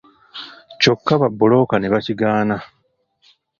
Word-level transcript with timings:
Kyokka 0.81 1.13
babbulooka 1.21 1.75
ne 1.77 1.87
bakigaana. 1.93 2.57